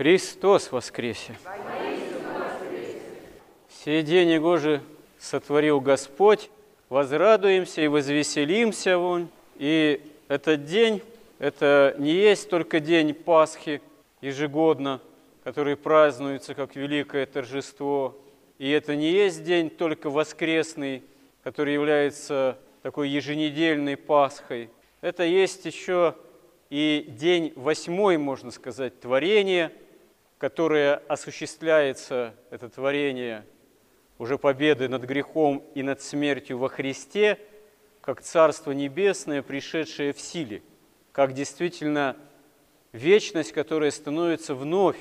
[0.00, 1.36] Христос воскресе!
[3.84, 4.58] Сей день Его
[5.18, 6.48] сотворил Господь,
[6.88, 9.28] возрадуемся и возвеселимся вон.
[9.56, 11.02] И этот день,
[11.38, 13.82] это не есть только день Пасхи
[14.22, 15.02] ежегодно,
[15.44, 18.16] который празднуется как великое торжество.
[18.58, 21.02] И это не есть день только воскресный,
[21.42, 24.70] который является такой еженедельной Пасхой.
[25.02, 26.14] Это есть еще
[26.70, 29.70] и день восьмой, можно сказать, творения,
[30.40, 33.46] которое осуществляется, это творение–
[34.20, 37.38] уже победы над грехом и над смертью во Христе,
[38.02, 40.62] как Царство Небесное, пришедшее в силе,
[41.10, 42.18] как действительно
[42.92, 44.98] вечность, которая становится вновь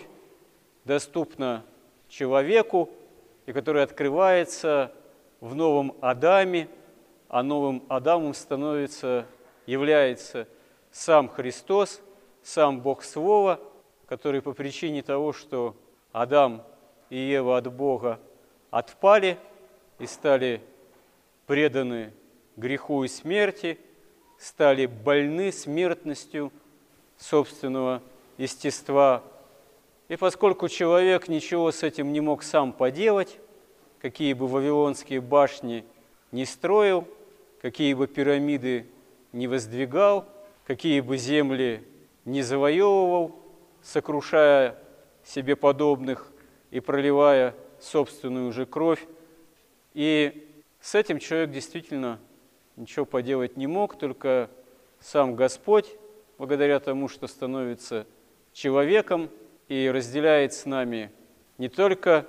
[0.85, 1.65] доступна
[2.07, 2.89] человеку
[3.45, 4.93] и которая открывается
[5.41, 6.69] в новом Адаме,
[7.27, 9.25] а новым Адамом становится,
[9.65, 10.47] является
[10.91, 12.01] сам Христос,
[12.41, 13.59] сам Бог Слова,
[14.09, 15.75] который по причине того, что
[16.11, 16.63] Адам
[17.11, 18.19] и Ева от Бога
[18.71, 19.37] отпали
[19.99, 20.61] и стали
[21.45, 22.11] преданы
[22.57, 23.77] греху и смерти,
[24.39, 26.51] стали больны смертностью
[27.19, 28.01] собственного
[28.39, 29.21] естества.
[30.07, 33.37] И поскольку человек ничего с этим не мог сам поделать,
[34.01, 35.85] какие бы вавилонские башни
[36.31, 37.07] не строил,
[37.61, 38.87] какие бы пирамиды
[39.33, 40.25] не воздвигал,
[40.65, 41.87] какие бы земли
[42.25, 43.35] не завоевывал,
[43.81, 44.77] сокрушая
[45.23, 46.31] себе подобных
[46.71, 49.05] и проливая собственную же кровь.
[49.93, 50.47] И
[50.81, 52.19] с этим человек действительно
[52.75, 54.49] ничего поделать не мог, только
[54.99, 55.95] сам Господь,
[56.37, 58.05] благодаря тому, что становится
[58.53, 59.29] человеком
[59.67, 61.11] и разделяет с нами
[61.57, 62.25] не только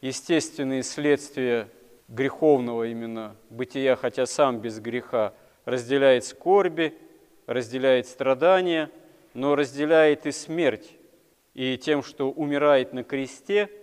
[0.00, 1.68] естественные следствия
[2.08, 5.32] греховного именно бытия, хотя сам без греха,
[5.64, 6.96] разделяет скорби,
[7.46, 8.90] разделяет страдания,
[9.34, 10.92] но разделяет и смерть.
[11.54, 13.68] И тем, что умирает на кресте–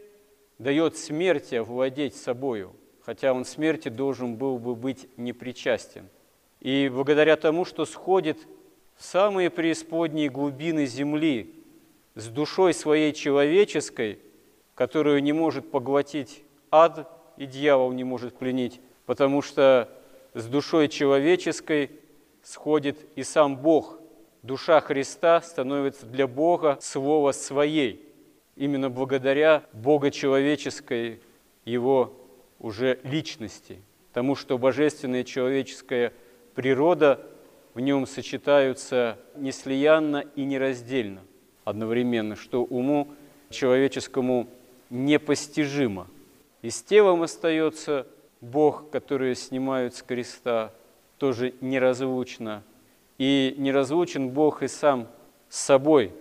[0.60, 6.10] дает смерти овладеть собою, хотя он смерти должен был бы быть непричастен.
[6.60, 8.38] И благодаря тому, что сходит
[8.96, 11.56] в самые преисподние глубины земли
[12.16, 14.20] с душой своей человеческой,
[14.76, 19.90] которую не может поглотить ад, и дьявол не может пленить, потому что
[20.34, 21.92] с душой человеческой
[22.44, 23.99] сходит и сам Бог.
[24.44, 28.06] Душа Христа становится для Бога Слово Своей–
[28.60, 31.22] именно благодаря богочеловеческой
[31.66, 32.14] его
[32.60, 33.82] уже личности,
[34.14, 36.14] тому, что божественная человеческая
[36.56, 37.26] природа
[37.74, 41.22] в нем сочетаются неслиянно и нераздельно
[41.64, 43.14] одновременно, что уму
[43.50, 44.48] человеческому
[44.90, 46.08] непостижимо.
[46.62, 48.08] И с телом остается
[48.42, 50.74] Бог, который снимают с креста,
[51.18, 52.64] тоже неразлучно.
[53.20, 55.08] И неразлучен Бог и сам
[55.50, 56.14] с собой,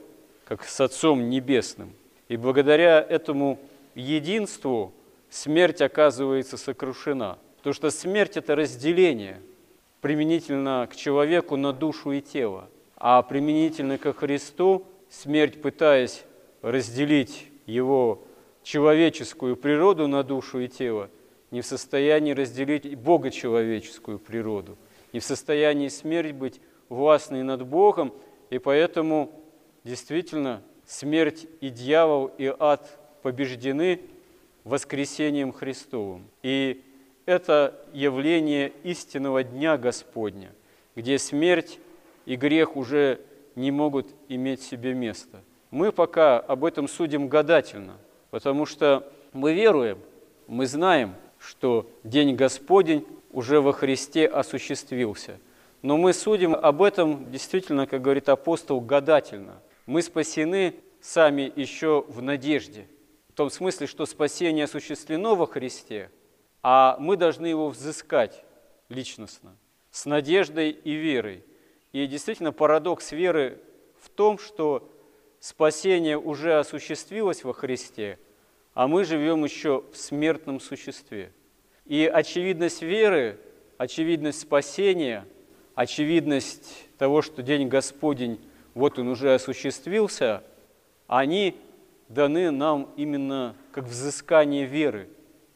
[0.44, 1.94] как с Отцом Небесным.
[2.28, 3.58] И благодаря этому
[3.94, 4.92] единству
[5.30, 7.38] смерть оказывается сокрушена.
[7.58, 9.40] Потому что смерть– это разделение
[10.00, 12.68] применительно к человеку на душу и тело.
[12.96, 16.24] А применительно ко Христу смерть, пытаясь
[16.62, 18.24] разделить его
[18.62, 21.10] человеческую природу на душу и тело,
[21.50, 24.76] не в состоянии разделить богочеловеческую природу,
[25.12, 28.12] не в состоянии смерть быть властной над Богом,
[28.50, 29.30] и поэтому
[29.84, 34.00] действительно смерть и дьявол, и ад побеждены
[34.64, 36.28] воскресением Христовым.
[36.42, 36.84] И
[37.26, 40.50] это явление истинного Дня Господня,
[40.96, 41.78] где смерть
[42.26, 43.20] и грех уже
[43.54, 45.42] не могут иметь себе места.
[45.70, 47.98] Мы пока об этом судим гадательно,
[48.30, 49.98] потому что мы веруем,
[50.46, 55.38] мы знаем, что День Господень уже во Христе осуществился.
[55.82, 62.20] Но мы судим об этом действительно, как говорит апостол, гадательно– мы спасены сами еще в
[62.20, 62.86] надежде,
[63.30, 66.10] в том смысле, что спасение осуществлено во Христе,
[66.62, 68.44] а мы должны его взыскать
[68.90, 69.56] личностно,
[69.90, 71.42] с надеждой и верой.
[71.92, 73.62] И действительно парадокс веры
[73.98, 74.92] в том, что
[75.40, 78.18] спасение уже осуществилось во Христе,
[78.74, 81.32] а мы живем еще в смертном существе.
[81.86, 83.40] И очевидность веры,
[83.78, 85.26] очевидность спасения,
[85.78, 88.40] очевидность того, что День Господень
[88.74, 90.42] вот он уже осуществился,
[91.06, 91.54] они
[92.08, 95.08] даны нам именно как взыскание веры,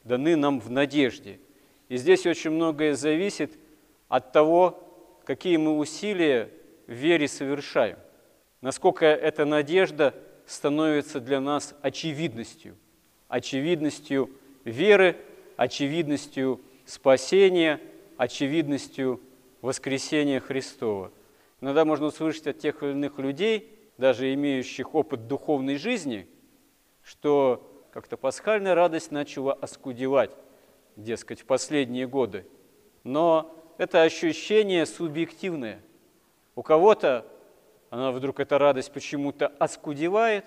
[0.04, 1.40] даны нам в надежде.
[1.88, 3.58] И здесь очень многое зависит
[4.06, 4.80] от того,
[5.24, 6.50] какие мы усилия
[6.86, 7.98] в вере совершаем,
[8.60, 10.14] насколько эта надежда
[10.46, 12.76] становится для нас очевидностью,
[13.26, 14.30] очевидностью
[14.62, 15.16] веры,
[15.56, 17.80] очевидностью спасения,
[18.18, 19.20] очевидностью
[19.62, 21.10] воскресения Христова–
[21.62, 26.26] Иногда можно услышать от тех или иных людей, даже имеющих опыт духовной жизни,
[27.04, 30.32] что как-то пасхальная радость начала оскудевать,
[30.96, 32.44] дескать, в последние годы.
[33.04, 35.80] Но это ощущение субъективное.
[36.56, 37.26] У кого-то
[37.90, 40.44] она вдруг, эта радость почему-то оскудевает,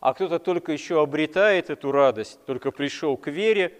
[0.00, 3.76] а кто-то только еще обретает эту радость, только пришел к вере,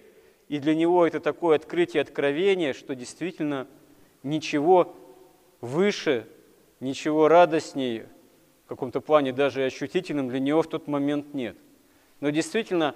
[0.48, 3.66] и для него это такое открытие, откровение, что действительно
[4.22, 4.94] ничего
[5.60, 6.26] выше,
[6.80, 8.08] ничего радостнее,
[8.64, 11.56] в каком-то плане даже ощутительным для него в тот момент нет.
[12.20, 12.94] Но действительно,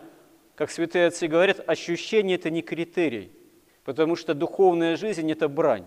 [0.55, 3.33] как святые отцы говорят, ощущение– это не критерий–
[3.85, 5.85] потому что духовная жизнь– это брань.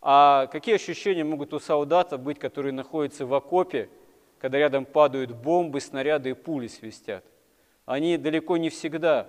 [0.00, 3.90] А какие ощущения могут у солдата быть, которые находятся в окопе,
[4.38, 7.24] когда рядом падают бомбы, снаряды и пули свистят?
[7.84, 9.28] Они далеко не всегда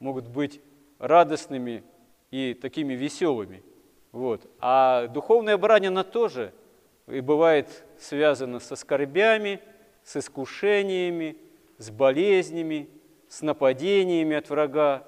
[0.00, 0.60] могут быть
[0.98, 1.84] радостными
[2.30, 3.62] и такими веселыми.
[4.12, 4.48] Вот.
[4.58, 6.52] А духовная брань, она тоже
[7.06, 9.60] и бывает связана со скорбями,
[10.04, 11.36] с искушениями,
[11.78, 12.88] с болезнями,
[13.28, 15.06] с нападениями от врага,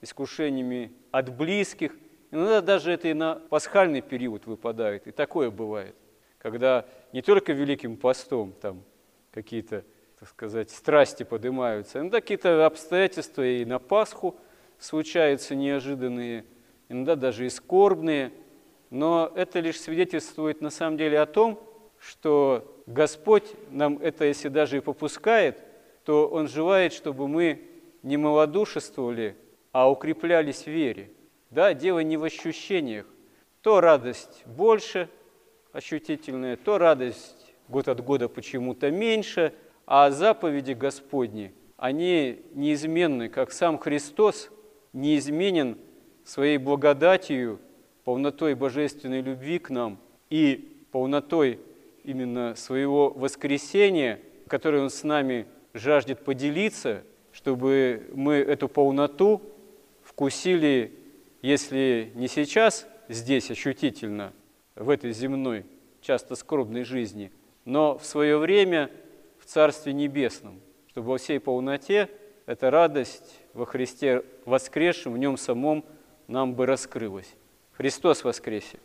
[0.00, 1.92] искушениями от близких.
[2.30, 5.94] Иногда даже это и на пасхальный период выпадает, и такое бывает,
[6.38, 8.82] когда не только Великим постом там
[9.30, 9.84] какие-то,
[10.18, 14.36] так сказать, страсти поднимаются, иногда какие-то обстоятельства и на Пасху
[14.78, 16.44] случаются неожиданные,
[16.88, 18.32] иногда даже и скорбные,
[18.94, 21.58] но это лишь свидетельствует на самом деле о том,
[21.98, 25.58] что Господь нам это, если даже и попускает,
[26.04, 27.66] то Он желает, чтобы мы
[28.04, 29.36] не малодушествовали,
[29.72, 31.10] а укреплялись в вере.
[31.50, 33.04] Да, дело не в ощущениях.
[33.62, 35.08] То радость больше
[35.72, 39.54] ощутительная, то радость год от года почему-то меньше,
[39.86, 44.50] а заповеди Господни, они неизменны, как сам Христос
[44.92, 45.78] неизменен
[46.24, 47.58] своей благодатью,
[48.04, 49.98] полнотой божественной любви к нам
[50.30, 51.58] и полнотой
[52.04, 57.02] именно своего воскресения, которое Он с нами жаждет поделиться,
[57.32, 59.42] чтобы мы эту полноту
[60.02, 60.92] вкусили,
[61.42, 64.32] если не сейчас, здесь ощутительно,
[64.76, 65.64] в этой земной,
[66.00, 67.32] часто скорбной жизни,
[67.64, 68.90] но в свое время
[69.38, 72.10] в Царстве Небесном, чтобы во всей полноте
[72.46, 75.84] эта радость во Христе воскресшем, в Нем самом
[76.28, 77.34] нам бы раскрылась.
[77.76, 78.78] Христос воскресе!